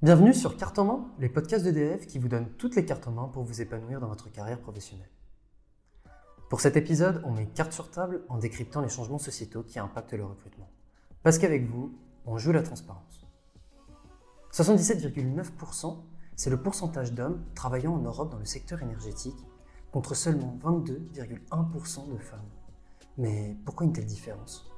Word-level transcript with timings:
Bienvenue 0.00 0.32
sur 0.32 0.56
Carte 0.56 0.78
en 0.78 0.84
main, 0.84 1.04
les 1.18 1.28
podcasts 1.28 1.64
d'EDF 1.64 2.06
qui 2.06 2.20
vous 2.20 2.28
donnent 2.28 2.50
toutes 2.56 2.76
les 2.76 2.84
cartes 2.84 3.08
en 3.08 3.10
main 3.10 3.26
pour 3.26 3.42
vous 3.42 3.60
épanouir 3.60 3.98
dans 3.98 4.06
votre 4.06 4.30
carrière 4.30 4.60
professionnelle. 4.60 5.10
Pour 6.48 6.60
cet 6.60 6.76
épisode, 6.76 7.20
on 7.24 7.32
met 7.32 7.46
carte 7.46 7.72
sur 7.72 7.90
table 7.90 8.22
en 8.28 8.38
décryptant 8.38 8.80
les 8.80 8.88
changements 8.88 9.18
sociétaux 9.18 9.64
qui 9.64 9.80
impactent 9.80 10.12
le 10.12 10.24
recrutement. 10.24 10.70
Parce 11.24 11.36
qu'avec 11.36 11.68
vous, 11.68 11.98
on 12.26 12.38
joue 12.38 12.52
la 12.52 12.62
transparence. 12.62 13.26
77,9%, 14.52 15.96
c'est 16.36 16.50
le 16.50 16.62
pourcentage 16.62 17.12
d'hommes 17.12 17.42
travaillant 17.56 17.94
en 17.94 17.98
Europe 17.98 18.30
dans 18.30 18.38
le 18.38 18.44
secteur 18.44 18.80
énergétique, 18.80 19.44
contre 19.90 20.14
seulement 20.14 20.56
22,1% 20.62 22.12
de 22.12 22.18
femmes. 22.18 22.38
Mais 23.16 23.56
pourquoi 23.64 23.84
une 23.84 23.92
telle 23.92 24.06
différence? 24.06 24.70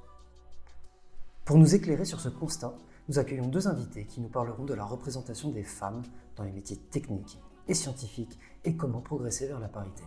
Pour 1.45 1.59
nous 1.59 1.75
éclairer 1.75 2.07
sur 2.07 2.21
ce 2.21 2.31
constat, 2.31 2.75
nous 3.11 3.19
accueillons 3.19 3.49
deux 3.49 3.67
invités 3.67 4.05
qui 4.05 4.21
nous 4.21 4.29
parleront 4.29 4.63
de 4.63 4.73
la 4.73 4.85
représentation 4.85 5.49
des 5.49 5.65
femmes 5.65 6.03
dans 6.37 6.45
les 6.45 6.53
métiers 6.53 6.77
techniques 6.77 7.41
et 7.67 7.75
scientifiques 7.75 8.39
et 8.65 8.77
comment 8.77 9.01
progresser 9.01 9.49
vers 9.49 9.59
la 9.59 9.67
parité. 9.67 10.05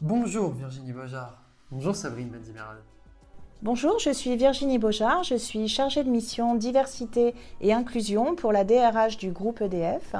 Bonjour 0.00 0.52
Virginie 0.52 0.92
Bojard. 0.92 1.42
Bonjour 1.72 1.96
Sabrine 1.96 2.28
Bendimerade. 2.28 2.84
Bonjour, 3.62 3.98
je 3.98 4.10
suis 4.10 4.36
Virginie 4.36 4.78
Bojard, 4.78 5.24
je 5.24 5.34
suis 5.34 5.66
chargée 5.66 6.04
de 6.04 6.08
mission 6.08 6.54
diversité 6.54 7.34
et 7.60 7.72
inclusion 7.72 8.36
pour 8.36 8.52
la 8.52 8.62
DRH 8.62 9.16
du 9.16 9.32
groupe 9.32 9.60
EDF. 9.60 10.14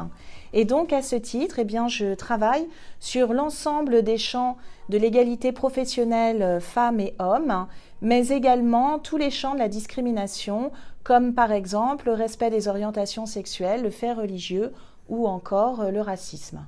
Et 0.52 0.64
donc 0.64 0.92
à 0.92 1.02
ce 1.02 1.14
titre, 1.14 1.60
eh 1.60 1.88
je 1.88 2.14
travaille 2.14 2.66
sur 2.98 3.34
l'ensemble 3.34 4.02
des 4.02 4.18
champs 4.18 4.56
de 4.88 4.98
l'égalité 4.98 5.52
professionnelle 5.52 6.60
femmes 6.60 6.98
et 6.98 7.14
hommes, 7.20 7.68
mais 8.00 8.28
également 8.28 8.98
tous 8.98 9.16
les 9.16 9.30
champs 9.30 9.54
de 9.54 9.60
la 9.60 9.68
discrimination, 9.68 10.72
comme 11.06 11.34
par 11.34 11.52
exemple 11.52 12.06
le 12.06 12.14
respect 12.14 12.50
des 12.50 12.66
orientations 12.66 13.26
sexuelles, 13.26 13.84
le 13.84 13.90
fait 13.90 14.12
religieux 14.12 14.72
ou 15.08 15.28
encore 15.28 15.92
le 15.92 16.00
racisme. 16.00 16.66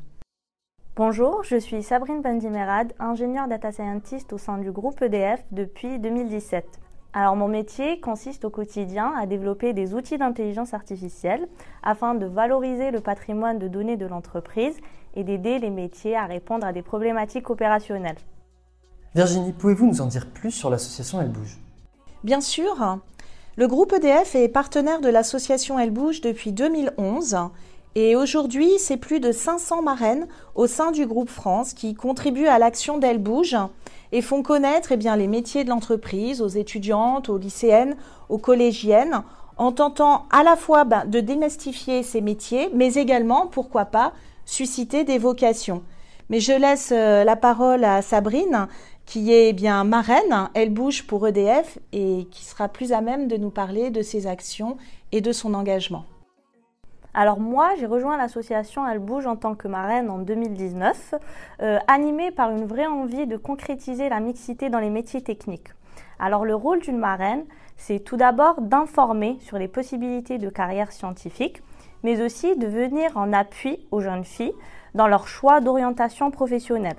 Bonjour, 0.95 1.43
je 1.43 1.57
suis 1.57 1.83
Sabrine 1.83 2.23
Bandimerad, 2.23 2.93
ingénieure 3.01 3.49
data 3.49 3.73
scientist 3.73 4.33
au 4.33 4.39
sein 4.39 4.59
du 4.59 4.71
groupe 4.71 5.03
EDF 5.03 5.45
depuis 5.51 5.99
2017. 5.99 6.65
Alors 7.15 7.35
mon 7.35 7.49
métier 7.49 7.99
consiste 7.99 8.45
au 8.45 8.51
quotidien 8.51 9.12
à 9.19 9.27
développer 9.27 9.73
des 9.73 9.93
outils 9.93 10.19
d'intelligence 10.19 10.73
artificielle 10.73 11.49
afin 11.83 12.15
de 12.15 12.27
valoriser 12.27 12.93
le 12.93 13.01
patrimoine 13.01 13.59
de 13.59 13.67
données 13.67 13.97
de 13.97 14.07
l'entreprise 14.07 14.77
et 15.17 15.25
d'aider 15.25 15.59
les 15.59 15.71
métiers 15.71 16.17
à 16.17 16.27
répondre 16.27 16.65
à 16.65 16.73
des 16.73 16.83
problématiques 16.83 17.51
opérationnelles. 17.51 18.19
Virginie, 19.17 19.53
pouvez-vous 19.53 19.89
nous 19.89 20.01
en 20.01 20.07
dire 20.07 20.31
plus 20.31 20.53
sur 20.53 20.71
l'association 20.71 21.21
Elle 21.21 21.33
Bouge? 21.33 21.59
Bien 22.23 22.41
sûr. 22.41 23.01
Le 23.59 23.67
groupe 23.67 23.92
EDF 23.92 24.37
est 24.37 24.47
partenaire 24.47 25.01
de 25.01 25.09
l'association 25.09 25.81
Elle 25.81 25.91
Bouge 25.91 26.20
depuis 26.20 26.53
2011 26.53 27.37
et 27.97 28.15
aujourd'hui, 28.15 28.70
c'est 28.78 28.97
plus 28.97 29.19
de 29.19 29.33
500 29.33 29.83
marraines 29.83 30.28
au 30.55 30.69
sein 30.69 30.92
du 30.92 31.06
groupe 31.06 31.28
France 31.28 31.73
qui 31.73 31.95
contribuent 31.95 32.47
à 32.47 32.61
l'action 32.61 32.98
d'Elle 32.98 33.19
Bouge 33.19 33.56
et 34.12 34.23
font 34.23 34.45
connaître 34.45 34.92
eh 34.92 35.17
les 35.17 35.27
métiers 35.27 35.65
de 35.65 35.70
l'entreprise 35.70 36.41
aux 36.41 36.47
étudiantes, 36.47 37.31
aux 37.31 37.37
lycéennes, 37.37 37.97
aux 38.28 38.39
collégiennes, 38.39 39.25
en 39.56 39.72
tentant 39.72 40.27
à 40.31 40.45
la 40.45 40.55
fois 40.55 40.84
ben, 40.84 41.05
de 41.06 41.19
démystifier 41.19 42.05
ces 42.05 42.20
métiers, 42.20 42.70
mais 42.75 42.95
également, 42.95 43.48
pourquoi 43.48 43.87
pas, 43.87 44.12
susciter 44.47 45.03
des 45.03 45.19
vocations. 45.19 45.83
Mais 46.31 46.39
je 46.39 46.53
laisse 46.53 46.91
euh, 46.93 47.25
la 47.25 47.34
parole 47.34 47.83
à 47.83 48.03
Sabrine 48.03 48.69
qui 49.09 49.33
est 49.33 49.55
bien 49.55 49.84
marraine, 49.84 50.51
elle 50.53 50.69
bouge 50.69 51.06
pour 51.06 51.27
EDF 51.27 51.78
et 51.92 52.28
qui 52.31 52.45
sera 52.45 52.69
plus 52.69 52.92
à 52.92 53.01
même 53.01 53.27
de 53.27 53.39
nous 53.39 53.48
parler 53.48 53.89
de 53.89 54.03
ses 54.03 54.27
actions 54.27 54.77
et 55.12 55.23
de 55.23 55.33
son 55.33 55.55
engagement. 55.55 56.05
Alors 57.15 57.41
moi, 57.41 57.70
j'ai 57.78 57.87
rejoint 57.87 58.19
l'association 58.19 58.87
Elle 58.87 58.98
Bouge 58.98 59.27
en 59.27 59.34
tant 59.34 59.55
que 59.55 59.67
marraine 59.67 60.11
en 60.11 60.19
2019, 60.19 61.15
euh, 61.62 61.78
animée 61.87 62.31
par 62.31 62.50
une 62.50 62.66
vraie 62.66 62.87
envie 62.87 63.27
de 63.27 63.38
concrétiser 63.38 64.10
la 64.10 64.21
mixité 64.21 64.69
dans 64.69 64.78
les 64.78 64.91
métiers 64.91 65.22
techniques. 65.22 65.69
Alors 66.19 66.44
le 66.44 66.54
rôle 66.54 66.81
d'une 66.81 66.99
marraine, 66.99 67.47
c'est 67.78 68.00
tout 68.00 68.19
d'abord 68.19 68.60
d'informer 68.60 69.38
sur 69.41 69.56
les 69.56 69.69
possibilités 69.69 70.37
de 70.37 70.50
carrière 70.50 70.93
scientifique, 70.93 71.62
mais 72.03 72.21
aussi 72.21 72.56
de 72.56 72.66
venir 72.66 73.16
en 73.16 73.33
appui 73.33 73.87
aux 73.91 74.03
jeunes 74.03 74.27
filles 74.27 74.53
dans 74.94 75.09
leur 75.09 75.28
choix 75.28 75.62
d'orientation 75.62 76.31
professionnelle. 76.31 76.99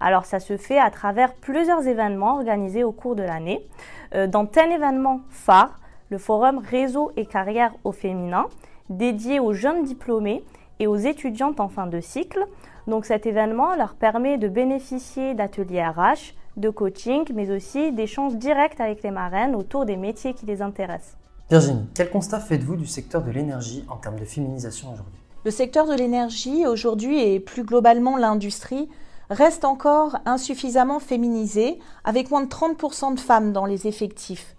Alors 0.00 0.24
ça 0.24 0.40
se 0.40 0.56
fait 0.56 0.78
à 0.78 0.90
travers 0.90 1.34
plusieurs 1.34 1.86
événements 1.86 2.36
organisés 2.36 2.84
au 2.84 2.92
cours 2.92 3.16
de 3.16 3.22
l'année. 3.22 3.66
Euh, 4.14 4.26
dans 4.26 4.46
tel 4.46 4.72
événement 4.72 5.20
phare, 5.30 5.78
le 6.10 6.18
forum 6.18 6.58
Réseau 6.58 7.12
et 7.16 7.26
carrière 7.26 7.72
au 7.84 7.92
féminin, 7.92 8.46
dédié 8.90 9.40
aux 9.40 9.52
jeunes 9.52 9.84
diplômés 9.84 10.44
et 10.78 10.86
aux 10.86 10.96
étudiantes 10.96 11.60
en 11.60 11.68
fin 11.68 11.86
de 11.86 12.00
cycle. 12.00 12.44
Donc 12.86 13.04
cet 13.04 13.26
événement 13.26 13.74
leur 13.74 13.94
permet 13.94 14.38
de 14.38 14.48
bénéficier 14.48 15.34
d'ateliers 15.34 15.84
RH, 15.84 16.34
de 16.56 16.70
coaching, 16.70 17.24
mais 17.34 17.50
aussi 17.50 17.92
d'échanges 17.92 18.36
directs 18.36 18.80
avec 18.80 19.02
les 19.02 19.10
marraines 19.10 19.54
autour 19.54 19.84
des 19.84 19.96
métiers 19.96 20.34
qui 20.34 20.46
les 20.46 20.62
intéressent. 20.62 21.16
Virginie, 21.50 21.86
quel 21.94 22.10
constat 22.10 22.40
faites-vous 22.40 22.76
du 22.76 22.86
secteur 22.86 23.22
de 23.22 23.30
l'énergie 23.30 23.84
en 23.88 23.96
termes 23.96 24.18
de 24.18 24.24
féminisation 24.24 24.92
aujourd'hui? 24.92 25.20
Le 25.44 25.50
secteur 25.50 25.86
de 25.86 25.94
l'énergie 25.94 26.66
aujourd'hui 26.66 27.20
et 27.20 27.38
plus 27.38 27.62
globalement 27.62 28.16
l'industrie 28.16 28.88
reste 29.30 29.64
encore 29.64 30.18
insuffisamment 30.24 31.00
féminisé, 31.00 31.78
avec 32.04 32.30
moins 32.30 32.42
de 32.42 32.48
30% 32.48 33.14
de 33.14 33.20
femmes 33.20 33.52
dans 33.52 33.66
les 33.66 33.86
effectifs. 33.86 34.56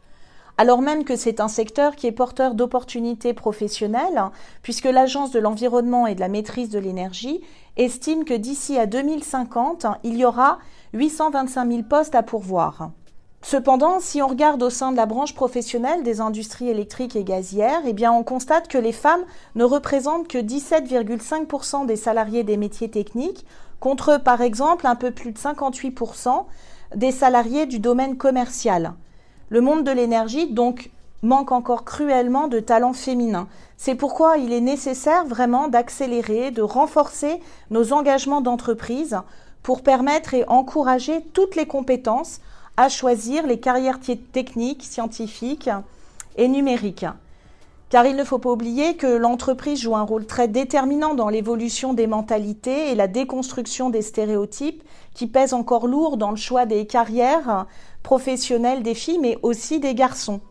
Alors 0.59 0.81
même 0.81 1.03
que 1.03 1.15
c'est 1.15 1.39
un 1.39 1.47
secteur 1.47 1.95
qui 1.95 2.07
est 2.07 2.11
porteur 2.11 2.55
d'opportunités 2.55 3.33
professionnelles, 3.33 4.23
puisque 4.63 4.85
l'Agence 4.85 5.31
de 5.31 5.39
l'environnement 5.39 6.07
et 6.07 6.15
de 6.15 6.19
la 6.19 6.29
maîtrise 6.29 6.69
de 6.69 6.79
l'énergie 6.79 7.41
estime 7.77 8.25
que 8.25 8.33
d'ici 8.33 8.77
à 8.79 8.87
2050, 8.87 9.85
il 10.03 10.17
y 10.17 10.25
aura 10.25 10.57
825 10.93 11.69
000 11.69 11.83
postes 11.83 12.15
à 12.15 12.23
pourvoir. 12.23 12.89
Cependant, 13.49 14.01
si 14.01 14.21
on 14.21 14.27
regarde 14.27 14.61
au 14.61 14.69
sein 14.69 14.91
de 14.91 14.97
la 14.97 15.05
branche 15.05 15.33
professionnelle 15.33 16.03
des 16.03 16.19
industries 16.19 16.67
électriques 16.67 17.15
et 17.15 17.23
gazières, 17.23 17.79
eh 17.85 17.93
bien, 17.93 18.11
on 18.11 18.21
constate 18.21 18.67
que 18.67 18.77
les 18.77 18.91
femmes 18.91 19.23
ne 19.55 19.63
représentent 19.63 20.27
que 20.27 20.37
17,5% 20.37 21.85
des 21.85 21.95
salariés 21.95 22.43
des 22.43 22.57
métiers 22.57 22.89
techniques, 22.89 23.45
contre 23.79 24.17
par 24.17 24.41
exemple 24.41 24.85
un 24.85 24.97
peu 24.97 25.11
plus 25.11 25.31
de 25.31 25.39
58% 25.39 26.43
des 26.93 27.13
salariés 27.13 27.65
du 27.65 27.79
domaine 27.79 28.17
commercial. 28.17 28.95
Le 29.47 29.61
monde 29.61 29.85
de 29.85 29.91
l'énergie 29.91 30.51
donc 30.51 30.91
manque 31.23 31.53
encore 31.53 31.85
cruellement 31.85 32.49
de 32.49 32.59
talents 32.59 32.91
féminins. 32.91 33.47
C'est 33.77 33.95
pourquoi 33.95 34.35
il 34.35 34.51
est 34.51 34.59
nécessaire 34.59 35.23
vraiment 35.23 35.69
d'accélérer, 35.69 36.51
de 36.51 36.61
renforcer 36.61 37.39
nos 37.69 37.93
engagements 37.93 38.41
d'entreprise 38.41 39.21
pour 39.63 39.83
permettre 39.83 40.33
et 40.33 40.43
encourager 40.49 41.21
toutes 41.31 41.55
les 41.55 41.65
compétences 41.65 42.41
à 42.77 42.89
choisir 42.89 43.45
les 43.45 43.59
carrières 43.59 43.99
techniques, 43.99 44.83
scientifiques 44.83 45.69
et 46.37 46.47
numériques. 46.47 47.05
Car 47.89 48.05
il 48.05 48.15
ne 48.15 48.23
faut 48.23 48.37
pas 48.37 48.51
oublier 48.51 48.97
que 48.97 49.07
l'entreprise 49.07 49.79
joue 49.79 49.95
un 49.95 50.03
rôle 50.03 50.25
très 50.25 50.47
déterminant 50.47 51.15
dans 51.15 51.29
l'évolution 51.29 51.93
des 51.93 52.05
mentalités 52.05 52.91
et 52.91 52.95
la 52.95 53.07
déconstruction 53.07 53.89
des 53.89 54.01
stéréotypes 54.01 54.83
qui 55.13 55.27
pèsent 55.27 55.53
encore 55.53 55.87
lourd 55.87 56.17
dans 56.17 56.31
le 56.31 56.37
choix 56.37 56.65
des 56.65 56.85
carrières 56.85 57.65
professionnelles 58.03 58.83
des 58.83 58.93
filles, 58.93 59.19
mais 59.19 59.37
aussi 59.41 59.79
des 59.79 59.95
garçons. 59.95 60.41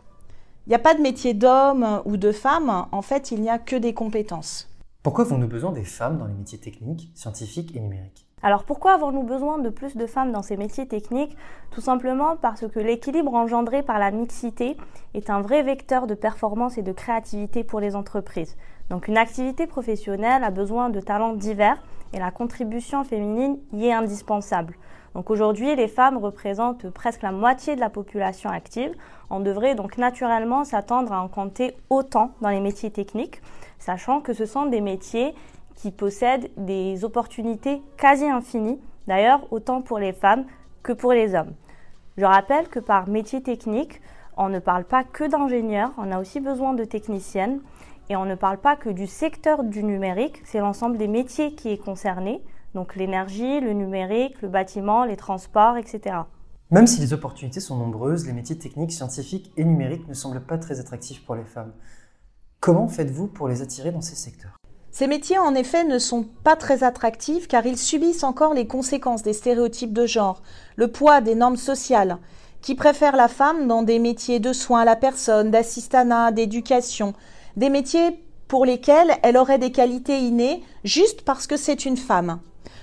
Il 0.65 0.69
n'y 0.69 0.75
a 0.75 0.79
pas 0.79 0.95
de 0.95 1.01
métier 1.01 1.33
d'homme 1.33 2.01
ou 2.05 2.17
de 2.17 2.31
femme, 2.31 2.87
en 2.91 3.01
fait, 3.01 3.31
il 3.31 3.39
n'y 3.41 3.49
a 3.49 3.59
que 3.59 3.75
des 3.75 3.93
compétences. 3.93 4.67
Pourquoi 5.01 5.23
avons-nous 5.23 5.47
besoin 5.47 5.71
des 5.71 5.85
femmes 5.85 6.17
dans 6.17 6.25
les 6.25 6.33
métiers 6.33 6.57
techniques, 6.57 7.09
scientifiques 7.15 7.73
et 7.75 7.79
numériques? 7.79 8.26
Alors 8.43 8.63
pourquoi 8.65 8.93
avons-nous 8.93 9.23
besoin 9.23 9.57
de 9.57 9.69
plus 9.69 9.97
de 9.97 10.05
femmes 10.05 10.31
dans 10.31 10.43
ces 10.43 10.57
métiers 10.57 10.87
techniques? 10.87 11.35
Tout 11.71 11.81
simplement 11.81 12.37
parce 12.37 12.67
que 12.67 12.79
l'équilibre 12.79 13.33
engendré 13.33 13.81
par 13.81 13.97
la 13.97 14.11
mixité 14.11 14.77
est 15.15 15.31
un 15.31 15.41
vrai 15.41 15.63
vecteur 15.63 16.05
de 16.05 16.13
performance 16.13 16.77
et 16.77 16.83
de 16.83 16.91
créativité 16.91 17.63
pour 17.63 17.79
les 17.79 17.95
entreprises. 17.95 18.55
Donc 18.89 19.07
une 19.07 19.17
activité 19.17 19.65
professionnelle 19.65 20.43
a 20.43 20.51
besoin 20.51 20.89
de 20.89 21.01
talents 21.01 21.33
divers 21.33 21.81
et 22.13 22.19
la 22.19 22.29
contribution 22.29 23.03
féminine 23.03 23.57
y 23.73 23.87
est 23.87 23.93
indispensable. 23.93 24.75
Donc 25.15 25.31
aujourd'hui, 25.31 25.75
les 25.75 25.87
femmes 25.87 26.17
représentent 26.17 26.91
presque 26.91 27.23
la 27.23 27.31
moitié 27.31 27.75
de 27.75 27.79
la 27.79 27.89
population 27.89 28.51
active. 28.51 28.93
On 29.31 29.39
devrait 29.39 29.73
donc 29.73 29.97
naturellement 29.97 30.63
s'attendre 30.63 31.11
à 31.11 31.21
en 31.21 31.27
compter 31.27 31.75
autant 31.89 32.31
dans 32.41 32.49
les 32.49 32.61
métiers 32.61 32.91
techniques, 32.91 33.41
sachant 33.79 34.21
que 34.21 34.33
ce 34.33 34.45
sont 34.45 34.67
des 34.67 34.79
métiers 34.79 35.33
qui 35.77 35.91
possèdent 35.91 36.49
des 36.57 37.05
opportunités 37.05 37.81
quasi 37.95 38.25
infinies, 38.25 38.81
d'ailleurs 39.07 39.47
autant 39.51 39.81
pour 39.81 39.99
les 39.99 40.11
femmes 40.11 40.45
que 40.83 40.91
pour 40.91 41.13
les 41.13 41.35
hommes. 41.35 41.53
Je 42.17 42.25
rappelle 42.25 42.67
que 42.67 42.79
par 42.79 43.07
métier 43.07 43.41
technique, 43.41 44.01
on 44.35 44.49
ne 44.49 44.59
parle 44.59 44.83
pas 44.83 45.03
que 45.03 45.23
d'ingénieurs, 45.23 45.91
on 45.97 46.11
a 46.11 46.19
aussi 46.19 46.39
besoin 46.39 46.73
de 46.73 46.83
techniciennes 46.83 47.61
et 48.09 48.15
on 48.15 48.25
ne 48.25 48.35
parle 48.35 48.57
pas 48.57 48.75
que 48.75 48.89
du 48.89 49.05
secteur 49.05 49.63
du 49.63 49.83
numérique, 49.83 50.41
c'est 50.45 50.59
l'ensemble 50.59 50.97
des 50.97 51.07
métiers 51.07 51.53
qui 51.53 51.69
est 51.69 51.77
concerné, 51.77 52.41
donc 52.73 52.95
l'énergie, 52.95 53.59
le 53.59 53.73
numérique, 53.73 54.41
le 54.41 54.47
bâtiment, 54.47 55.05
les 55.05 55.17
transports, 55.17 55.77
etc. 55.77 56.17
Même 56.71 56.87
si 56.87 56.99
les 56.99 57.13
opportunités 57.13 57.59
sont 57.59 57.77
nombreuses, 57.77 58.25
les 58.25 58.33
métiers 58.33 58.57
techniques, 58.57 58.91
scientifiques 58.91 59.51
et 59.57 59.63
numériques 59.63 60.07
ne 60.07 60.13
semblent 60.13 60.41
pas 60.41 60.57
très 60.57 60.79
attractifs 60.79 61.23
pour 61.23 61.35
les 61.35 61.45
femmes. 61.45 61.71
Comment 62.59 62.87
faites-vous 62.87 63.27
pour 63.27 63.47
les 63.47 63.61
attirer 63.61 63.91
dans 63.91 64.01
ces 64.01 64.15
secteurs? 64.15 64.57
Ces 64.97 65.05
métiers, 65.05 65.37
en 65.37 65.53
effet, 65.53 65.83
ne 65.83 65.99
sont 65.99 66.25
pas 66.43 66.55
très 66.55 66.83
attractifs 66.83 67.47
car 67.47 67.67
ils 67.67 67.77
subissent 67.77 68.23
encore 68.23 68.55
les 68.55 68.65
conséquences 68.65 69.21
des 69.21 69.33
stéréotypes 69.33 69.93
de 69.93 70.07
genre, 70.07 70.41
le 70.75 70.87
poids 70.87 71.21
des 71.21 71.35
normes 71.35 71.55
sociales, 71.55 72.17
qui 72.63 72.73
préfèrent 72.73 73.15
la 73.15 73.27
femme 73.27 73.67
dans 73.67 73.83
des 73.83 73.99
métiers 73.99 74.39
de 74.39 74.53
soins 74.53 74.81
à 74.81 74.85
la 74.85 74.95
personne, 74.95 75.51
d'assistanat, 75.51 76.31
d'éducation, 76.31 77.13
des 77.57 77.69
métiers 77.69 78.19
pour 78.47 78.65
lesquels 78.65 79.11
elle 79.21 79.37
aurait 79.37 79.59
des 79.59 79.71
qualités 79.71 80.17
innées 80.17 80.63
juste 80.83 81.21
parce 81.21 81.45
que 81.45 81.57
c'est 81.57 81.85
une 81.85 81.95
femme. 81.97 82.39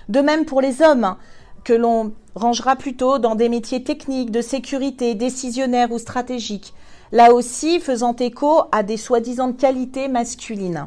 De 0.08 0.20
même 0.20 0.44
pour 0.44 0.60
les 0.60 0.82
hommes, 0.82 1.16
que 1.64 1.72
l'on 1.72 2.12
rangera 2.36 2.76
plutôt 2.76 3.18
dans 3.18 3.34
des 3.34 3.48
métiers 3.48 3.82
techniques, 3.82 4.30
de 4.30 4.40
sécurité, 4.40 5.16
décisionnaires 5.16 5.90
ou 5.90 5.98
stratégiques, 5.98 6.74
là 7.10 7.34
aussi 7.34 7.80
faisant 7.80 8.14
écho 8.14 8.60
à 8.70 8.84
des 8.84 8.98
soi-disant 8.98 9.52
qualités 9.52 10.06
masculines. 10.06 10.86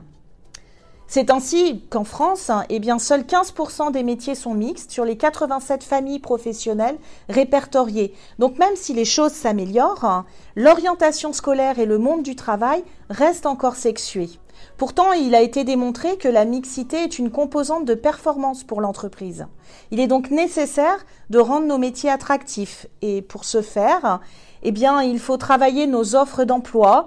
C'est 1.10 1.32
ainsi 1.32 1.84
qu'en 1.90 2.04
France, 2.04 2.52
eh 2.68 2.80
bien, 2.80 3.00
seuls 3.00 3.22
15% 3.22 3.92
des 3.92 4.04
métiers 4.04 4.36
sont 4.36 4.54
mixtes 4.54 4.92
sur 4.92 5.06
les 5.06 5.16
87 5.16 5.86
familles 5.86 6.20
professionnelles 6.20 6.98
répertoriées. 7.30 8.14
Donc 8.40 8.60
même 8.60 8.76
si 8.76 8.94
les 8.94 9.06
choses 9.06 9.32
s'améliorent, 9.32 10.26
l'orientation 10.58 11.32
scolaire 11.32 11.80
et 11.80 11.86
le 11.86 11.98
monde 11.98 12.24
du 12.24 12.36
travail 12.36 12.84
restent 13.10 13.46
encore 13.46 13.78
sexués. 13.78 14.30
Pourtant, 14.76 15.14
il 15.14 15.34
a 15.34 15.42
été 15.42 15.64
démontré 15.64 16.18
que 16.18 16.28
la 16.28 16.44
mixité 16.44 17.04
est 17.04 17.20
une 17.20 17.32
composante 17.32 17.86
de 17.86 17.94
performance 17.94 18.66
pour 18.66 18.82
l'entreprise. 18.82 19.48
Il 19.92 20.02
est 20.02 20.08
donc 20.08 20.30
nécessaire 20.30 21.06
de 21.30 21.40
rendre 21.40 21.68
nos 21.68 21.78
métiers 21.78 22.10
attractifs 22.10 22.86
et 23.02 23.22
pour 23.22 23.46
ce 23.46 23.62
faire, 23.62 24.20
eh 24.64 24.72
bien, 24.72 25.02
il 25.02 25.20
faut 25.20 25.38
travailler 25.38 25.88
nos 25.88 26.16
offres 26.16 26.44
d'emploi, 26.44 27.06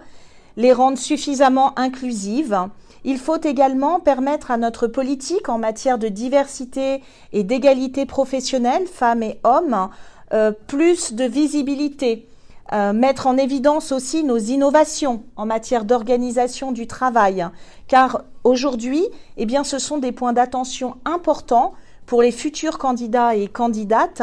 les 0.57 0.73
rendre 0.73 0.99
suffisamment 0.99 1.79
inclusives, 1.79 2.69
il 3.05 3.19
faut 3.19 3.41
également 3.41 4.01
permettre 4.01 4.51
à 4.51 4.57
notre 4.57 4.87
politique 4.87 5.49
en 5.49 5.59
matière 5.59 5.99
de 5.99 6.09
diversité 6.09 7.03
et 7.33 7.45
d'égalité 7.45 8.07
professionnelle, 8.07 8.87
femmes 8.87 9.23
et 9.23 9.39
hommes, 9.45 9.89
euh, 10.33 10.53
plus 10.67 11.13
de 11.13 11.25
visibilité. 11.25 12.27
Euh, 12.73 12.93
mettre 12.93 13.27
en 13.27 13.37
évidence 13.37 13.91
aussi 13.91 14.23
nos 14.23 14.39
innovations 14.39 15.25
en 15.35 15.45
matière 15.45 15.85
d'organisation 15.85 16.71
du 16.71 16.87
travail, 16.87 17.45
car 17.89 18.23
aujourd'hui, 18.45 19.05
eh 19.37 19.47
ce 19.65 19.81
sont 19.81 19.99
des 19.99 20.13
points 20.13 20.33
d'attention 20.33 20.95
importants 21.05 21.73
pour 22.07 22.23
les 22.23 22.31
futurs 22.31 22.79
candidats 22.79 23.35
et 23.35 23.49
candidates 23.49 24.23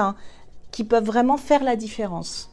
qui 0.71 0.85
peuvent 0.85 1.03
vraiment 1.03 1.35
faire 1.35 1.61
la 1.61 1.75
différence. 1.75 2.49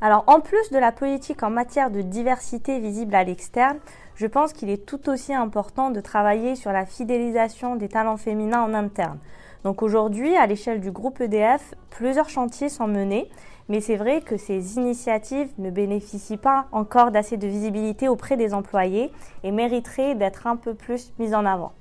Alors, 0.00 0.24
en 0.28 0.40
plus 0.40 0.70
de 0.70 0.78
la 0.78 0.92
politique 0.92 1.42
en 1.42 1.50
matière 1.50 1.90
de 1.90 2.00
diversité 2.00 2.78
visible 2.80 3.14
à 3.14 3.24
l'externe, 3.24 3.78
je 4.16 4.26
pense 4.26 4.52
qu'il 4.52 4.70
est 4.70 4.84
tout 4.84 5.08
aussi 5.08 5.34
important 5.34 5.90
de 5.90 6.00
travailler 6.00 6.56
sur 6.56 6.72
la 6.72 6.86
fidélisation 6.86 7.76
des 7.76 7.88
talents 7.88 8.16
féminins 8.16 8.62
en 8.62 8.74
interne. 8.74 9.18
Donc 9.62 9.82
aujourd'hui, 9.82 10.36
à 10.36 10.46
l'échelle 10.46 10.80
du 10.80 10.90
groupe 10.90 11.20
EDF, 11.20 11.74
plusieurs 11.90 12.30
chantiers 12.30 12.70
sont 12.70 12.86
menés, 12.86 13.28
mais 13.68 13.80
c'est 13.80 13.96
vrai 13.96 14.22
que 14.22 14.36
ces 14.36 14.76
initiatives 14.76 15.50
ne 15.58 15.70
bénéficient 15.70 16.36
pas 16.38 16.66
encore 16.72 17.10
d'assez 17.10 17.36
de 17.36 17.46
visibilité 17.46 18.08
auprès 18.08 18.36
des 18.36 18.54
employés 18.54 19.12
et 19.44 19.50
mériteraient 19.50 20.14
d'être 20.14 20.46
un 20.46 20.56
peu 20.56 20.74
plus 20.74 21.12
mises 21.18 21.34
en 21.34 21.44
avant. 21.44 21.72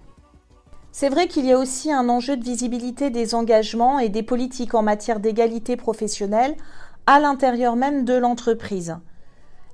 C'est 0.92 1.10
vrai 1.10 1.28
qu'il 1.28 1.46
y 1.46 1.52
a 1.52 1.60
aussi 1.60 1.92
un 1.92 2.10
enjeu 2.10 2.38
de 2.38 2.44
visibilité 2.44 3.10
des 3.10 3.36
engagements 3.36 4.00
et 4.00 4.10
des 4.10 4.24
politiques 4.24 4.76
en 4.76 4.82
matière 4.82 5.20
d'égalité 5.20 5.76
professionnelle 5.78 6.56
à 7.06 7.20
l'intérieur 7.20 7.76
même 7.76 8.04
de 8.04 8.14
l'entreprise. 8.14 8.98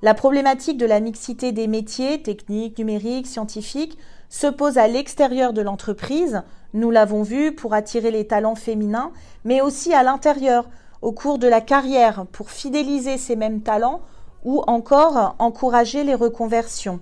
La 0.04 0.14
problématique 0.14 0.78
de 0.78 0.86
la 0.86 0.98
mixité 0.98 1.52
des 1.52 1.68
métiers, 1.68 2.20
techniques, 2.20 2.76
numériques, 2.76 3.28
scientifiques, 3.28 3.96
se 4.28 4.48
pose 4.48 4.76
à 4.76 4.88
l'extérieur 4.88 5.52
de 5.52 5.62
l'entreprise, 5.62 6.42
nous 6.74 6.90
l'avons 6.90 7.22
vu, 7.22 7.54
pour 7.54 7.72
attirer 7.72 8.10
les 8.10 8.26
talents 8.26 8.56
féminins, 8.56 9.12
mais 9.44 9.60
aussi 9.60 9.94
à 9.94 10.02
l'intérieur, 10.02 10.68
au 11.02 11.12
cours 11.12 11.38
de 11.38 11.46
la 11.46 11.60
carrière, 11.60 12.26
pour 12.32 12.50
fidéliser 12.50 13.16
ces 13.16 13.36
mêmes 13.36 13.62
talents 13.62 14.00
ou 14.42 14.64
encore 14.66 15.36
encourager 15.38 16.02
les 16.02 16.16
reconversions. 16.16 16.98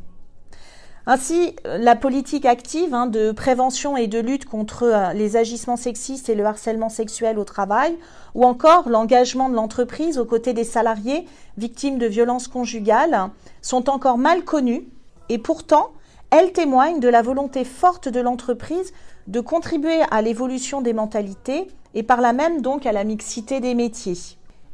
Ainsi, 1.07 1.57
la 1.65 1.97
politique 1.97 2.45
active 2.45 2.95
hein, 2.95 3.07
de 3.07 3.33
prévention 3.33 3.97
et 3.97 4.07
de 4.07 4.19
lutte 4.19 4.45
contre 4.45 4.85
euh, 4.85 5.13
les 5.13 5.37
agissements 5.37 5.77
sexistes 5.77 6.29
et 6.29 6.35
le 6.35 6.45
harcèlement 6.45 6.91
sexuel 6.91 7.39
au 7.39 7.45
travail, 7.45 7.97
ou 8.35 8.45
encore 8.45 8.89
l'engagement 8.89 9.49
de 9.49 9.55
l'entreprise 9.55 10.19
aux 10.19 10.25
côtés 10.25 10.53
des 10.53 10.65
salariés 10.65 11.27
victimes 11.57 11.99
de 11.99 12.07
violences 12.07 12.49
conjugales, 12.49 13.31
sont 13.63 13.89
encore 13.89 14.19
mal 14.19 14.45
connues 14.45 14.87
et 15.31 15.39
pourtant, 15.39 15.93
elles 16.31 16.53
témoignent 16.53 17.01
de 17.01 17.09
la 17.09 17.23
volonté 17.23 17.65
forte 17.65 18.09
de 18.09 18.21
l'entreprise 18.21 18.93
de 19.27 19.41
contribuer 19.41 20.03
à 20.11 20.23
l'évolution 20.23 20.81
des 20.81 20.93
mentalités 20.93 21.69
et 21.95 22.03
par 22.03 22.21
là 22.21 22.33
même 22.33 22.61
donc 22.61 22.85
à 22.87 22.93
la 22.93 23.05
mixité 23.05 23.61
des 23.61 23.75
métiers. 23.75 24.19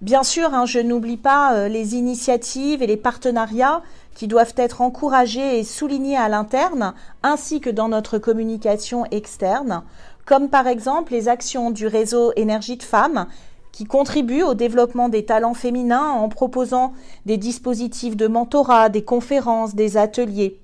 Bien 0.03 0.23
sûr, 0.23 0.53
hein, 0.53 0.67
je 0.67 0.79
n'oublie 0.79 1.17
pas 1.17 1.55
euh, 1.55 1.69
les 1.69 1.95
initiatives 1.95 2.83
et 2.83 2.87
les 2.87 2.99
partenariats 2.99 3.83
qui 4.17 4.29
doivent 4.29 4.55
être 4.57 4.81
encouragés 4.81 5.59
et 5.59 5.63
soulignés 5.63 6.17
à 6.17 6.31
l'interne 6.31 6.95
ainsi 7.23 7.61
que 7.61 7.69
dans 7.69 7.89
notre 7.89 8.17
communication 8.17 9.05
externe, 9.11 9.83
comme 10.25 10.49
par 10.49 10.67
exemple 10.67 11.13
les 11.13 11.29
actions 11.29 11.71
du 11.71 11.87
réseau 11.87 12.33
Énergie 12.35 12.79
de 12.79 12.83
Femmes 12.83 13.27
qui 13.73 13.85
contribuent 13.85 14.43
au 14.43 14.55
développement 14.55 15.11
des 15.11 15.27
talents 15.27 15.53
féminins 15.53 16.09
en 16.13 16.31
proposant 16.31 16.95
des 17.27 17.37
dispositifs 17.37 18.17
de 18.17 18.27
mentorat, 18.27 18.89
des 18.89 19.05
conférences, 19.05 19.75
des 19.75 19.99
ateliers, 19.99 20.63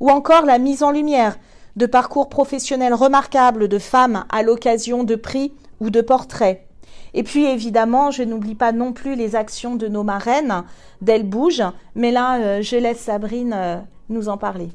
ou 0.00 0.08
encore 0.08 0.46
la 0.46 0.58
mise 0.58 0.82
en 0.82 0.92
lumière 0.92 1.36
de 1.76 1.84
parcours 1.84 2.30
professionnels 2.30 2.94
remarquables 2.94 3.68
de 3.68 3.78
femmes 3.78 4.24
à 4.30 4.42
l'occasion 4.42 5.04
de 5.04 5.14
prix 5.14 5.52
ou 5.80 5.90
de 5.90 6.00
portraits. 6.00 6.66
Et 7.14 7.22
puis 7.22 7.44
évidemment, 7.44 8.10
je 8.10 8.22
n'oublie 8.22 8.54
pas 8.54 8.72
non 8.72 8.92
plus 8.92 9.14
les 9.14 9.36
actions 9.36 9.76
de 9.76 9.88
nos 9.88 10.02
marraines, 10.02 10.64
d'Elles 11.00 11.28
bougent, 11.28 11.70
mais 11.94 12.10
là, 12.10 12.38
euh, 12.40 12.62
je 12.62 12.76
laisse 12.76 13.00
Sabrine 13.00 13.52
euh, 13.54 13.78
nous 14.08 14.28
en 14.28 14.38
parler. 14.38 14.70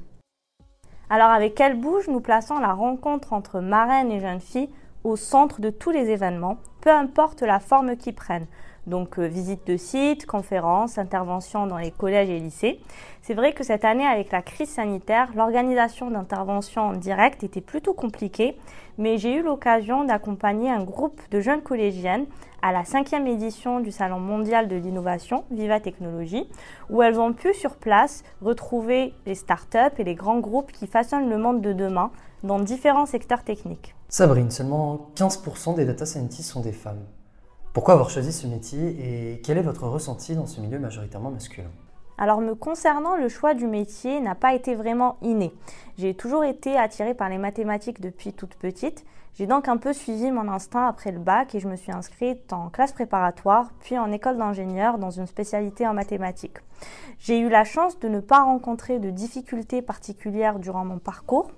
Alors 1.10 1.30
avec 1.30 1.60
Elle 1.60 1.80
bouge, 1.80 2.08
nous 2.08 2.20
plaçons 2.20 2.60
la 2.60 2.74
rencontre 2.74 3.34
entre 3.34 3.60
marraines 3.60 4.12
et 4.12 4.20
jeunes 4.20 4.42
filles 4.42 4.70
au 5.04 5.16
centre 5.16 5.62
de 5.62 5.70
tous 5.70 5.92
les 5.92 6.10
événements, 6.10 6.58
peu 6.88 6.94
importe 6.94 7.42
la 7.42 7.60
forme 7.60 7.98
qu'ils 7.98 8.16
prennent. 8.16 8.48
Donc 8.86 9.20
euh, 9.20 9.28
visite 9.28 9.68
de 9.68 9.76
site, 9.76 10.26
conférences, 10.26 10.98
interventions 10.98 11.68
dans 11.68 11.78
les 11.78 11.92
collèges 11.92 12.30
et 12.30 12.40
lycées. 12.40 12.80
C'est 13.22 13.34
vrai 13.34 13.52
que 13.52 13.66
cette 13.66 13.84
année, 13.84 14.08
avec 14.08 14.32
la 14.32 14.42
crise 14.42 14.70
sanitaire, 14.70 15.28
l'organisation 15.36 16.10
d'interventions 16.10 16.84
en 16.84 16.94
direct 16.94 17.44
était 17.44 17.60
plutôt 17.60 17.94
compliquée, 17.94 18.58
mais 18.98 19.18
j'ai 19.18 19.36
eu 19.36 19.44
l'occasion 19.44 20.06
d'accompagner 20.06 20.70
un 20.72 20.82
groupe 20.82 21.20
de 21.30 21.42
jeunes 21.42 21.62
collégiennes 21.62 22.26
à 22.62 22.72
la 22.72 22.86
cinquième 22.86 23.28
édition 23.28 23.82
du 23.82 23.92
Salon 23.92 24.22
mondial 24.22 24.70
de 24.70 24.78
l'innovation 24.78 25.44
Viva 25.52 25.82
Technologie, 25.82 26.48
où 26.90 27.04
elles 27.04 27.20
ont 27.20 27.34
pu 27.34 27.54
sur 27.54 27.76
place 27.76 28.24
retrouver 28.42 29.14
les 29.26 29.36
startups 29.36 29.98
et 29.98 30.06
les 30.06 30.16
grands 30.16 30.40
groupes 30.40 30.72
qui 30.72 30.88
façonnent 30.88 31.30
le 31.30 31.38
monde 31.38 31.60
de 31.60 31.74
demain 31.74 32.12
dans 32.44 32.60
différents 32.60 33.06
secteurs 33.06 33.44
techniques. 33.44 33.94
Sabrine, 34.10 34.52
seulement 34.52 35.12
15% 35.18 35.76
des 35.76 35.84
data 35.84 36.06
scientists 36.06 36.52
sont 36.52 36.62
des 36.62 36.72
femmes. 36.78 37.06
Pourquoi 37.74 37.94
avoir 37.94 38.10
choisi 38.10 38.32
ce 38.32 38.48
métier 38.48 39.34
et 39.34 39.42
quel 39.42 39.58
est 39.58 39.62
votre 39.62 39.88
ressenti 39.88 40.36
dans 40.36 40.48
ce 40.48 40.62
milieu 40.62 40.80
majoritairement 40.80 41.30
masculin? 41.30 41.70
Alors 42.18 42.42
me 42.42 42.56
concernant, 42.56 43.16
le 43.16 43.30
choix 43.30 43.54
du 43.54 43.68
métier 43.68 44.20
n'a 44.22 44.34
pas 44.34 44.56
été 44.56 44.74
vraiment 44.74 45.18
inné. 45.22 45.54
J'ai 45.98 46.16
toujours 46.16 46.44
été 46.44 46.76
attirée 46.76 47.14
par 47.14 47.30
les 47.30 47.38
mathématiques 47.38 48.02
depuis 48.02 48.34
toute 48.34 48.56
petite. 48.56 49.06
J'ai 49.36 49.46
donc 49.46 49.68
un 49.68 49.78
peu 49.78 49.94
suivi 49.94 50.32
mon 50.32 50.48
instinct 50.48 50.88
après 50.88 51.12
le 51.12 51.20
bac 51.20 51.54
et 51.54 51.60
je 51.60 51.68
me 51.68 51.76
suis 51.76 51.92
inscrite 51.92 52.52
en 52.52 52.70
classe 52.70 52.92
préparatoire, 52.92 53.70
puis 53.82 54.00
en 54.00 54.12
école 54.12 54.38
d'ingénieur 54.38 54.98
dans 54.98 55.12
une 55.12 55.28
spécialité 55.28 55.86
en 55.86 55.94
mathématiques. 55.94 56.58
J'ai 57.20 57.38
eu 57.38 57.50
la 57.50 57.64
chance 57.64 58.00
de 58.00 58.08
ne 58.08 58.20
pas 58.20 58.44
rencontrer 58.44 58.98
de 58.98 59.12
difficultés 59.12 59.84
particulières 59.84 60.58
durant 60.58 60.86
mon 60.86 60.98
parcours. 60.98 61.52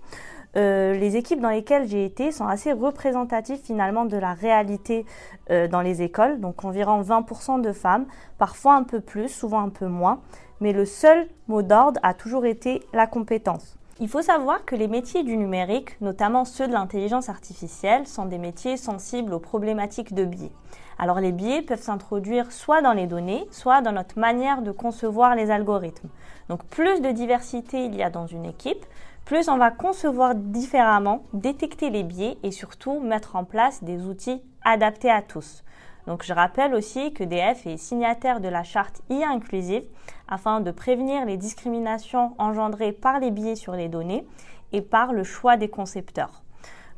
Euh, 0.56 0.94
les 0.94 1.16
équipes 1.16 1.42
dans 1.42 1.50
lesquelles 1.50 1.88
j'ai 1.88 2.06
été 2.06 2.32
sont 2.32 2.48
assez 2.48 2.72
représentatives 2.72 3.60
finalement 3.64 4.06
de 4.06 4.18
la 4.18 4.34
réalité 4.34 5.06
euh, 5.52 5.68
dans 5.68 5.82
les 5.82 6.02
écoles, 6.02 6.40
donc 6.40 6.66
environ 6.66 7.02
20% 7.02 7.62
de 7.62 7.72
femmes, 7.72 8.06
parfois 8.38 8.76
un 8.76 8.84
peu 8.84 9.00
plus, 9.00 9.30
souvent 9.30 9.62
un 9.62 9.70
peu 9.70 9.86
moins, 9.86 10.22
mais 10.60 10.74
le 10.74 10.86
seul 10.86 11.28
mot 11.48 11.62
d'ordre 11.62 12.00
a 12.04 12.14
toujours 12.14 12.46
été 12.46 12.82
la 12.94 13.06
compétence. 13.06 13.76
Il 14.02 14.08
faut 14.08 14.22
savoir 14.22 14.64
que 14.64 14.76
les 14.76 14.88
métiers 14.88 15.24
du 15.24 15.36
numérique, 15.36 16.00
notamment 16.00 16.46
ceux 16.46 16.68
de 16.68 16.74
l'intelligence 16.74 17.28
artificielle, 17.28 18.08
sont 18.08 18.26
des 18.26 18.38
métiers 18.38 18.78
sensibles 18.78 19.34
aux 19.34 19.40
problématiques 19.40 20.14
de 20.14 20.24
biais. 20.24 20.54
Alors 20.98 21.20
les 21.20 21.34
biais 21.34 21.62
peuvent 21.62 21.82
s'introduire 21.82 22.52
soit 22.52 22.82
dans 22.82 22.94
les 22.94 23.08
données, 23.08 23.46
soit 23.52 23.82
dans 23.82 23.92
notre 23.92 24.18
manière 24.18 24.62
de 24.62 24.72
concevoir 24.72 25.36
les 25.36 25.52
algorithmes. 25.52 26.10
Donc 26.48 26.64
plus 26.66 27.02
de 27.02 27.12
diversité 27.12 27.86
il 27.86 27.96
y 27.96 28.02
a 28.02 28.10
dans 28.10 28.26
une 28.26 28.46
équipe, 28.46 28.86
plus 29.30 29.48
on 29.48 29.58
va 29.58 29.70
concevoir 29.70 30.34
différemment, 30.34 31.28
détecter 31.34 31.92
les 31.92 32.02
biais 32.02 32.40
et 32.42 32.50
surtout 32.50 33.00
mettre 33.00 33.36
en 33.36 33.44
place 33.44 33.84
des 33.84 34.08
outils 34.08 34.42
adaptés 34.64 35.12
à 35.12 35.22
tous. 35.22 35.64
Donc 36.08 36.24
je 36.24 36.34
rappelle 36.34 36.74
aussi 36.74 37.14
que 37.14 37.24
DF 37.24 37.68
est 37.68 37.78
signataire 37.78 38.42
de 38.42 38.48
la 38.48 38.64
charte 38.64 39.04
IA 39.12 39.30
inclusive 39.30 39.84
afin 40.28 40.62
de 40.62 40.72
prévenir 40.72 41.26
les 41.26 41.38
discriminations 41.38 42.34
engendrées 42.40 42.92
par 42.92 43.20
les 43.20 43.30
biais 43.30 43.56
sur 43.56 43.74
les 43.74 43.88
données 43.88 44.26
et 44.72 44.82
par 44.82 45.14
le 45.14 45.24
choix 45.24 45.58
des 45.58 45.70
concepteurs. 45.70 46.42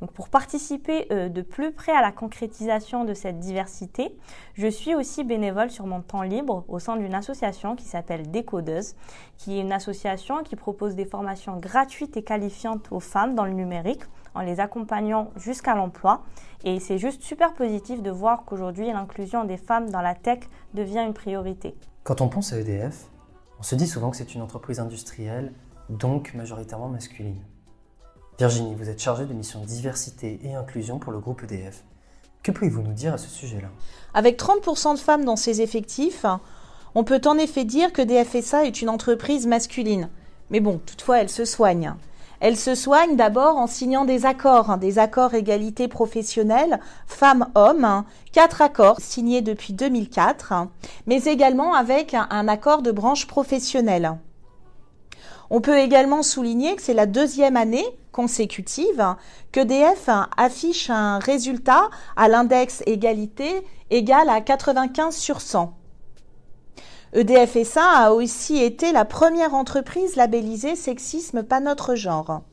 Pour 0.07 0.29
participer 0.29 1.05
euh, 1.11 1.29
de 1.29 1.43
plus 1.43 1.71
près 1.71 1.91
à 1.91 2.01
la 2.01 2.11
concrétisation 2.11 3.05
de 3.05 3.13
cette 3.13 3.39
diversité, 3.39 4.17
je 4.55 4.67
suis 4.67 4.95
aussi 4.95 5.23
bénévole 5.23 5.69
sur 5.69 5.85
mon 5.85 6.01
temps 6.01 6.23
libre 6.23 6.65
au 6.67 6.79
sein 6.79 6.97
d'une 6.97 7.13
association 7.13 7.75
qui 7.75 7.85
s'appelle 7.85 8.31
Décodeuse, 8.31 8.95
qui 9.37 9.57
est 9.57 9.61
une 9.61 9.71
association 9.71 10.41
qui 10.43 10.55
propose 10.55 10.95
des 10.95 11.05
formations 11.05 11.57
gratuites 11.57 12.17
et 12.17 12.23
qualifiantes 12.23 12.91
aux 12.91 12.99
femmes 12.99 13.35
dans 13.35 13.45
le 13.45 13.53
numérique 13.53 14.01
en 14.33 14.41
les 14.41 14.59
accompagnant 14.59 15.31
jusqu'à 15.35 15.75
l'emploi. 15.75 16.23
Et 16.63 16.79
c'est 16.79 16.97
juste 16.97 17.21
super 17.21 17.53
positif 17.53 18.01
de 18.01 18.09
voir 18.09 18.43
qu'aujourd'hui 18.45 18.87
l'inclusion 18.87 19.43
des 19.43 19.57
femmes 19.57 19.89
dans 19.91 20.01
la 20.01 20.15
tech 20.15 20.39
devient 20.73 21.03
une 21.05 21.13
priorité. 21.13 21.75
Quand 22.03 22.21
on 22.21 22.27
pense 22.27 22.53
à 22.53 22.59
EDF, 22.59 23.07
on 23.59 23.63
se 23.63 23.75
dit 23.75 23.87
souvent 23.87 24.09
que 24.09 24.17
c'est 24.17 24.33
une 24.33 24.41
entreprise 24.41 24.79
industrielle, 24.79 25.53
donc 25.89 26.33
majoritairement 26.33 26.89
masculine. 26.89 27.43
Virginie, 28.39 28.75
vous 28.75 28.89
êtes 28.89 29.01
chargée 29.01 29.25
de 29.25 29.33
mission 29.33 29.59
diversité 29.61 30.39
et 30.43 30.55
inclusion 30.55 30.97
pour 30.99 31.11
le 31.11 31.19
groupe 31.19 31.43
EDF. 31.43 31.83
Que 32.43 32.51
pouvez-vous 32.51 32.81
nous 32.81 32.93
dire 32.93 33.13
à 33.13 33.17
ce 33.17 33.29
sujet-là? 33.29 33.67
Avec 34.13 34.39
30% 34.39 34.95
de 34.95 34.99
femmes 34.99 35.25
dans 35.25 35.35
ses 35.35 35.61
effectifs, 35.61 36.25
on 36.95 37.03
peut 37.03 37.21
en 37.25 37.37
effet 37.37 37.65
dire 37.65 37.93
que 37.93 38.01
DFSA 38.01 38.65
est 38.65 38.81
une 38.81 38.89
entreprise 38.89 39.45
masculine. 39.45 40.09
Mais 40.49 40.59
bon, 40.59 40.79
toutefois, 40.83 41.19
elle 41.19 41.29
se 41.29 41.45
soigne. 41.45 41.93
Elle 42.39 42.57
se 42.57 42.73
soigne 42.73 43.15
d'abord 43.15 43.57
en 43.57 43.67
signant 43.67 44.05
des 44.05 44.25
accords, 44.25 44.71
hein, 44.71 44.77
des 44.77 44.97
accords 44.97 45.35
égalité 45.35 45.87
professionnelle 45.87 46.79
femmes-hommes, 47.05 47.85
hein, 47.85 48.05
quatre 48.31 48.63
accords 48.63 48.99
signés 48.99 49.41
depuis 49.41 49.73
2004, 49.73 50.51
hein, 50.51 50.71
mais 51.05 51.23
également 51.25 51.75
avec 51.75 52.15
un 52.15 52.47
accord 52.47 52.81
de 52.81 52.91
branche 52.91 53.27
professionnelle. 53.27 54.17
On 55.53 55.59
peut 55.59 55.77
également 55.77 56.23
souligner 56.23 56.77
que 56.77 56.81
c'est 56.81 56.93
la 56.93 57.05
deuxième 57.05 57.57
année 57.57 57.85
consécutive 58.13 59.05
que 59.51 59.59
DF 59.59 60.09
affiche 60.37 60.89
un 60.89 61.19
résultat 61.19 61.89
à 62.15 62.29
l'index 62.29 62.81
égalité 62.85 63.61
égal 63.89 64.29
à 64.29 64.39
95 64.39 65.13
sur 65.13 65.41
100. 65.41 65.73
EDF 67.13 67.61
SA 67.65 67.83
a 67.83 68.11
aussi 68.11 68.63
été 68.63 68.93
la 68.93 69.03
première 69.03 69.53
entreprise 69.53 70.15
labellisée 70.15 70.77
sexisme 70.77 71.43
pas 71.43 71.59
notre 71.59 71.95
genre. 71.95 72.43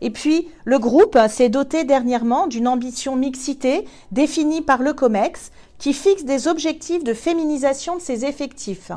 Et 0.00 0.10
puis, 0.10 0.48
le 0.64 0.78
groupe 0.78 1.18
s'est 1.28 1.48
doté 1.48 1.82
dernièrement 1.82 2.46
d'une 2.46 2.68
ambition 2.68 3.16
mixité 3.16 3.84
définie 4.12 4.62
par 4.62 4.82
le 4.82 4.92
COMEX 4.92 5.50
qui 5.78 5.92
fixe 5.92 6.24
des 6.24 6.46
objectifs 6.46 7.02
de 7.02 7.12
féminisation 7.12 7.96
de 7.96 8.00
ses 8.00 8.24
effectifs. 8.24 8.92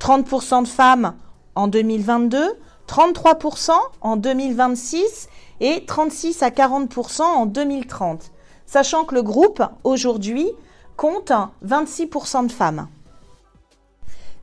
30% 0.00 0.64
de 0.64 0.68
femmes 0.68 1.14
en 1.54 1.68
2022, 1.68 2.54
33% 2.88 3.72
en 4.00 4.16
2026 4.16 5.28
et 5.60 5.84
36 5.86 6.42
à 6.42 6.50
40% 6.50 7.22
en 7.22 7.46
2030, 7.46 8.32
sachant 8.66 9.04
que 9.04 9.14
le 9.14 9.22
groupe, 9.22 9.62
aujourd'hui, 9.84 10.50
compte 10.96 11.32
26% 11.64 12.46
de 12.46 12.52
femmes. 12.52 12.88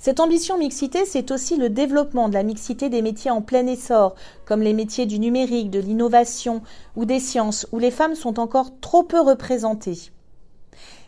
Cette 0.02 0.22
ambition 0.22 0.58
mixité, 0.58 1.06
c'est 1.06 1.30
aussi 1.30 1.58
le 1.58 1.70
développement 1.70 2.30
de 2.30 2.34
la 2.34 2.44
mixité 2.44 2.88
des 2.88 3.02
métiers 3.02 3.32
en 3.32 3.42
plein 3.42 3.68
essor, 3.68 4.16
comme 4.46 4.62
les 4.62 4.74
métiers 4.74 5.06
du 5.06 5.20
numérique, 5.20 5.70
de 5.70 5.80
l'innovation 5.80 6.62
ou 6.96 7.04
des 7.04 7.20
sciences, 7.20 7.68
où 7.74 7.80
les 7.80 7.92
femmes 7.92 8.16
sont 8.16 8.40
encore 8.40 8.80
trop 8.80 9.04
peu 9.04 9.20
représentées. 9.20 10.12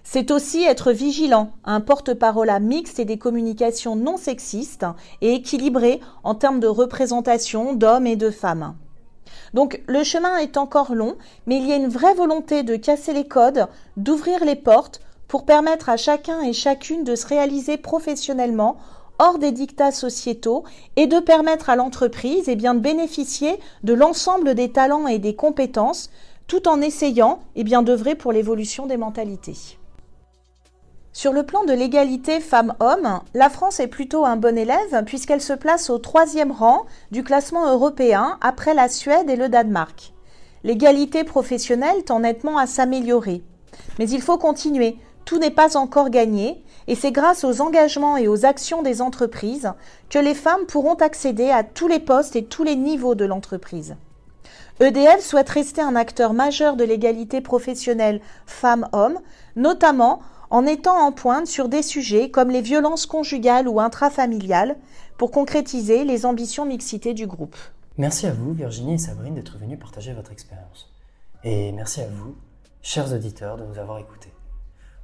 C'est 0.03 0.31
aussi 0.31 0.63
être 0.63 0.91
vigilant 0.91 1.51
un 1.63 1.79
porte-parole 1.79 2.49
à 2.49 2.59
mixte 2.59 2.99
et 2.99 3.05
des 3.05 3.17
communications 3.17 3.95
non 3.95 4.17
sexistes 4.17 4.85
et 5.21 5.33
équilibrées 5.35 5.99
en 6.23 6.35
termes 6.35 6.59
de 6.59 6.67
représentation 6.67 7.73
d'hommes 7.73 8.07
et 8.07 8.15
de 8.15 8.31
femmes. 8.31 8.75
Donc 9.53 9.81
le 9.87 10.03
chemin 10.03 10.37
est 10.37 10.57
encore 10.57 10.95
long, 10.95 11.15
mais 11.45 11.57
il 11.57 11.67
y 11.67 11.73
a 11.73 11.77
une 11.77 11.87
vraie 11.87 12.13
volonté 12.13 12.63
de 12.63 12.75
casser 12.75 13.13
les 13.13 13.27
codes, 13.27 13.67
d'ouvrir 13.97 14.43
les 14.43 14.55
portes 14.55 15.01
pour 15.27 15.45
permettre 15.45 15.89
à 15.89 15.97
chacun 15.97 16.41
et 16.41 16.53
chacune 16.53 17.03
de 17.03 17.15
se 17.15 17.27
réaliser 17.27 17.77
professionnellement 17.77 18.77
hors 19.19 19.37
des 19.37 19.51
dictats 19.51 19.91
sociétaux 19.91 20.63
et 20.95 21.05
de 21.05 21.19
permettre 21.19 21.69
à 21.69 21.75
l'entreprise 21.75 22.45
eh 22.47 22.55
bien, 22.55 22.73
de 22.73 22.79
bénéficier 22.79 23.59
de 23.83 23.93
l'ensemble 23.93 24.55
des 24.55 24.71
talents 24.71 25.07
et 25.07 25.19
des 25.19 25.35
compétences 25.35 26.09
tout 26.47 26.67
en 26.67 26.81
essayant 26.81 27.39
eh 27.55 27.63
bien, 27.63 27.83
d'œuvrer 27.83 28.15
pour 28.15 28.33
l'évolution 28.33 28.87
des 28.87 28.97
mentalités. 28.97 29.77
Sur 31.13 31.33
le 31.33 31.43
plan 31.43 31.65
de 31.65 31.73
l'égalité 31.73 32.39
femmes-hommes, 32.39 33.19
la 33.33 33.49
France 33.49 33.81
est 33.81 33.87
plutôt 33.87 34.25
un 34.25 34.37
bon 34.37 34.57
élève 34.57 35.03
puisqu'elle 35.05 35.41
se 35.41 35.51
place 35.51 35.89
au 35.89 35.97
troisième 35.97 36.53
rang 36.53 36.85
du 37.11 37.21
classement 37.21 37.69
européen 37.69 38.37
après 38.39 38.73
la 38.73 38.87
Suède 38.87 39.29
et 39.29 39.35
le 39.35 39.49
Danemark. 39.49 40.13
L'égalité 40.63 41.25
professionnelle 41.25 42.05
tend 42.05 42.21
nettement 42.21 42.57
à 42.57 42.65
s'améliorer. 42.65 43.43
Mais 43.99 44.09
il 44.09 44.21
faut 44.21 44.37
continuer, 44.37 44.97
tout 45.25 45.37
n'est 45.37 45.51
pas 45.51 45.75
encore 45.75 46.09
gagné 46.09 46.63
et 46.87 46.95
c'est 46.95 47.11
grâce 47.11 47.43
aux 47.43 47.59
engagements 47.59 48.15
et 48.15 48.29
aux 48.29 48.45
actions 48.45 48.81
des 48.81 49.01
entreprises 49.01 49.73
que 50.09 50.19
les 50.19 50.35
femmes 50.35 50.65
pourront 50.65 50.95
accéder 50.95 51.49
à 51.49 51.63
tous 51.63 51.89
les 51.89 51.99
postes 51.99 52.37
et 52.37 52.45
tous 52.45 52.63
les 52.63 52.77
niveaux 52.77 53.15
de 53.15 53.25
l'entreprise. 53.25 53.95
EDF 54.79 55.19
souhaite 55.19 55.49
rester 55.49 55.81
un 55.81 55.95
acteur 55.95 56.33
majeur 56.33 56.75
de 56.75 56.85
l'égalité 56.85 57.41
professionnelle 57.41 58.21
femmes-hommes, 58.45 59.19
notamment 59.55 60.21
en 60.51 60.65
étant 60.67 60.97
en 60.97 61.11
pointe 61.11 61.47
sur 61.47 61.69
des 61.69 61.81
sujets 61.81 62.29
comme 62.29 62.51
les 62.51 62.61
violences 62.61 63.05
conjugales 63.05 63.67
ou 63.67 63.79
intrafamiliales 63.79 64.75
pour 65.17 65.31
concrétiser 65.31 66.05
les 66.05 66.25
ambitions 66.25 66.65
mixité 66.65 67.13
du 67.13 67.25
groupe. 67.25 67.55
Merci 67.97 68.27
à 68.27 68.33
vous, 68.33 68.53
Virginie 68.53 68.95
et 68.95 68.97
Sabrine, 68.97 69.35
d'être 69.35 69.57
venues 69.57 69.77
partager 69.77 70.13
votre 70.13 70.31
expérience. 70.31 70.93
Et 71.43 71.71
merci 71.71 72.01
à 72.01 72.07
vous, 72.07 72.35
chers 72.81 73.11
auditeurs, 73.13 73.57
de 73.57 73.65
nous 73.65 73.79
avoir 73.79 73.97
écoutés. 73.99 74.31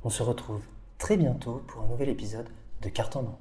On 0.04 0.10
se 0.10 0.22
retrouve 0.22 0.62
très 0.98 1.18
bientôt 1.18 1.64
pour 1.68 1.82
un 1.82 1.88
nouvel 1.88 2.10
épisode 2.10 2.48
de 2.82 2.90
Carte 2.90 3.16
en 3.16 3.24
main. 3.24 3.38